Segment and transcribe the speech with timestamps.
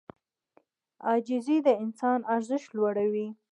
[1.07, 3.27] عاجزي د انسان ارزښت لوړوي.